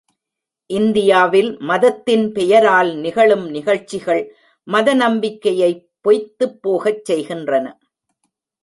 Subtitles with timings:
[0.69, 4.23] இந்தியாவில் மதத்தின் பெயரால் நிகழும் நிகழ்ச்சிகள்
[4.67, 7.67] மத நம்பிக்கையைப் பொய்த்துப் போகச் செய்கின்றன.